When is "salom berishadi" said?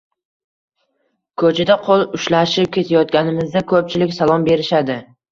4.21-4.97